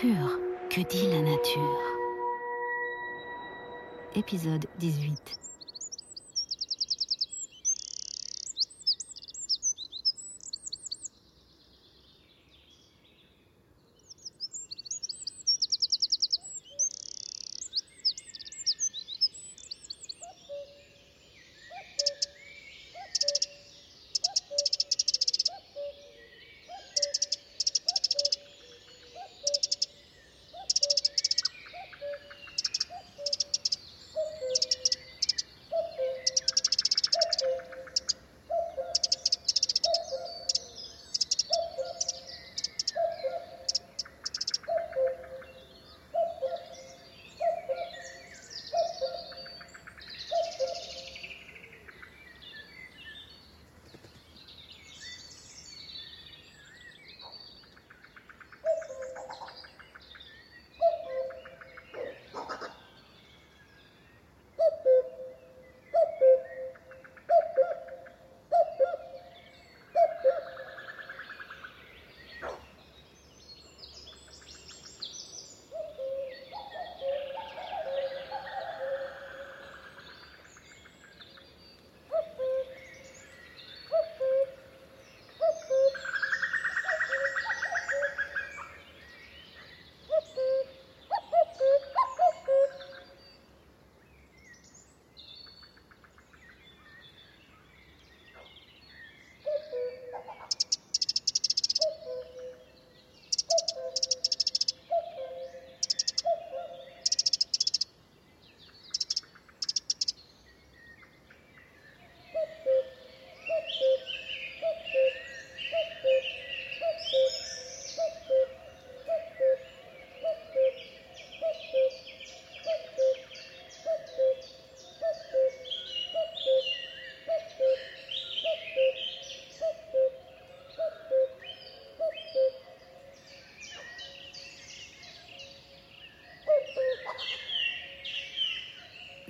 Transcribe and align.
Que 0.00 0.80
dit 0.88 1.08
la 1.08 1.20
nature. 1.20 1.78
Épisode 4.16 4.64
18 4.78 5.59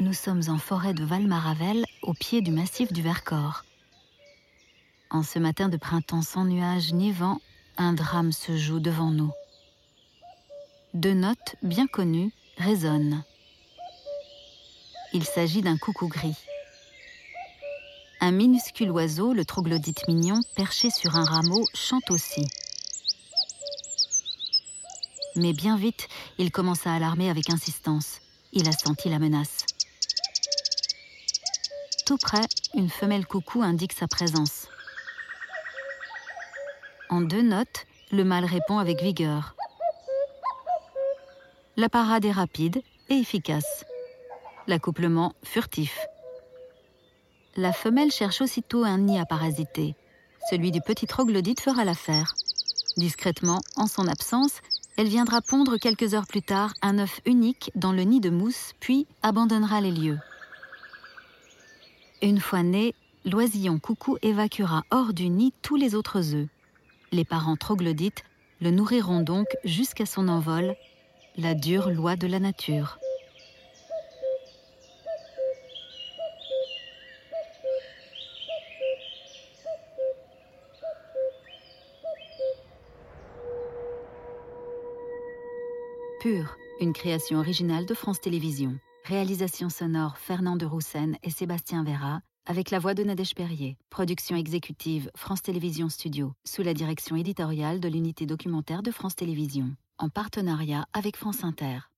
Nous 0.00 0.14
sommes 0.14 0.40
en 0.48 0.56
forêt 0.56 0.94
de 0.94 1.04
Valmaravel, 1.04 1.84
au 2.00 2.14
pied 2.14 2.40
du 2.40 2.52
massif 2.52 2.90
du 2.90 3.02
Vercors. 3.02 3.64
En 5.10 5.22
ce 5.22 5.38
matin 5.38 5.68
de 5.68 5.76
printemps 5.76 6.22
sans 6.22 6.46
nuages 6.46 6.94
ni 6.94 7.12
vent, 7.12 7.38
un 7.76 7.92
drame 7.92 8.32
se 8.32 8.56
joue 8.56 8.80
devant 8.80 9.10
nous. 9.10 9.30
Deux 10.94 11.12
notes 11.12 11.56
bien 11.62 11.86
connues 11.86 12.32
résonnent. 12.56 13.22
Il 15.12 15.24
s'agit 15.24 15.60
d'un 15.60 15.76
coucou 15.76 16.08
gris. 16.08 16.38
Un 18.22 18.30
minuscule 18.30 18.90
oiseau, 18.92 19.34
le 19.34 19.44
troglodyte 19.44 20.08
mignon, 20.08 20.40
perché 20.56 20.88
sur 20.88 21.16
un 21.16 21.24
rameau, 21.26 21.62
chante 21.74 22.10
aussi. 22.10 22.46
Mais 25.36 25.52
bien 25.52 25.76
vite, 25.76 26.08
il 26.38 26.50
commence 26.50 26.86
à 26.86 26.94
alarmer 26.94 27.28
avec 27.28 27.50
insistance. 27.50 28.20
Il 28.54 28.66
a 28.66 28.72
senti 28.72 29.10
la 29.10 29.18
menace. 29.18 29.66
Tout 32.10 32.16
près, 32.16 32.48
une 32.74 32.90
femelle 32.90 33.24
coucou 33.24 33.62
indique 33.62 33.92
sa 33.92 34.08
présence. 34.08 34.66
En 37.08 37.20
deux 37.20 37.40
notes, 37.40 37.86
le 38.10 38.24
mâle 38.24 38.46
répond 38.46 38.78
avec 38.78 39.00
vigueur. 39.00 39.54
La 41.76 41.88
parade 41.88 42.24
est 42.24 42.32
rapide 42.32 42.82
et 43.10 43.14
efficace. 43.14 43.84
L'accouplement 44.66 45.34
furtif. 45.44 46.00
La 47.54 47.72
femelle 47.72 48.10
cherche 48.10 48.40
aussitôt 48.40 48.82
un 48.82 48.98
nid 48.98 49.20
à 49.20 49.24
parasiter. 49.24 49.94
Celui 50.50 50.72
du 50.72 50.80
petit 50.80 51.06
troglodyte 51.06 51.60
fera 51.60 51.84
l'affaire. 51.84 52.34
Discrètement, 52.96 53.60
en 53.76 53.86
son 53.86 54.08
absence, 54.08 54.62
elle 54.96 55.06
viendra 55.06 55.42
pondre 55.42 55.78
quelques 55.78 56.14
heures 56.14 56.26
plus 56.26 56.42
tard 56.42 56.72
un 56.82 56.98
œuf 56.98 57.20
unique 57.24 57.70
dans 57.76 57.92
le 57.92 58.02
nid 58.02 58.18
de 58.18 58.30
mousse, 58.30 58.72
puis 58.80 59.06
abandonnera 59.22 59.80
les 59.80 59.92
lieux. 59.92 60.18
Une 62.22 62.38
fois 62.38 62.62
né, 62.62 62.94
l'oisillon 63.24 63.78
coucou 63.78 64.18
évacuera 64.20 64.84
hors 64.90 65.14
du 65.14 65.30
nid 65.30 65.54
tous 65.62 65.76
les 65.76 65.94
autres 65.94 66.34
œufs. 66.34 66.48
Les 67.12 67.24
parents 67.24 67.56
troglodytes 67.56 68.24
le 68.60 68.70
nourriront 68.70 69.22
donc 69.22 69.46
jusqu'à 69.64 70.04
son 70.04 70.28
envol, 70.28 70.76
la 71.38 71.54
dure 71.54 71.88
loi 71.88 72.16
de 72.16 72.26
la 72.26 72.38
nature. 72.38 72.98
Pure, 86.20 86.54
une 86.80 86.92
création 86.94 87.38
originale 87.38 87.84
de 87.84 87.94
France 87.94 88.20
Télévisions. 88.20 88.78
Réalisation 89.04 89.68
sonore 89.68 90.16
Fernand 90.16 90.56
de 90.56 90.64
Roussen 90.64 91.16
et 91.22 91.30
Sébastien 91.30 91.84
Vera, 91.84 92.22
avec 92.46 92.70
la 92.70 92.78
voix 92.78 92.94
de 92.94 93.04
Nadège 93.04 93.34
Perrier. 93.34 93.76
Production 93.90 94.34
exécutive 94.34 95.10
France 95.14 95.42
Télévisions 95.42 95.90
Studio, 95.90 96.32
sous 96.46 96.62
la 96.62 96.72
direction 96.72 97.16
éditoriale 97.16 97.80
de 97.80 97.88
l'unité 97.88 98.24
documentaire 98.24 98.82
de 98.82 98.90
France 98.90 99.14
Télévisions, 99.14 99.76
en 99.98 100.08
partenariat 100.08 100.86
avec 100.94 101.16
France 101.16 101.44
Inter. 101.44 101.89